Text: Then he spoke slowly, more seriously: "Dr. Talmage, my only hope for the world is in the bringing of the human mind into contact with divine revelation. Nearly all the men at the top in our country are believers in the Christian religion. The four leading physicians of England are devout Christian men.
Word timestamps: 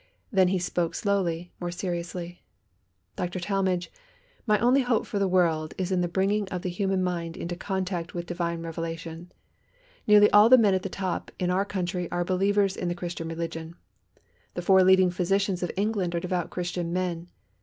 Then 0.31 0.47
he 0.47 0.57
spoke 0.57 0.95
slowly, 0.95 1.51
more 1.59 1.69
seriously: 1.69 2.41
"Dr. 3.15 3.39
Talmage, 3.39 3.91
my 4.47 4.57
only 4.57 4.81
hope 4.81 5.05
for 5.05 5.19
the 5.19 5.27
world 5.27 5.75
is 5.77 5.91
in 5.91 6.01
the 6.01 6.07
bringing 6.07 6.47
of 6.49 6.63
the 6.63 6.71
human 6.71 7.03
mind 7.03 7.37
into 7.37 7.55
contact 7.55 8.15
with 8.15 8.25
divine 8.25 8.63
revelation. 8.63 9.31
Nearly 10.07 10.27
all 10.31 10.49
the 10.49 10.57
men 10.57 10.73
at 10.73 10.81
the 10.81 10.89
top 10.89 11.29
in 11.37 11.51
our 11.51 11.65
country 11.65 12.09
are 12.11 12.25
believers 12.25 12.75
in 12.75 12.87
the 12.87 12.95
Christian 12.95 13.27
religion. 13.27 13.75
The 14.55 14.63
four 14.63 14.81
leading 14.83 15.11
physicians 15.11 15.61
of 15.61 15.69
England 15.77 16.15
are 16.15 16.19
devout 16.19 16.49
Christian 16.49 16.91
men. 16.91 17.27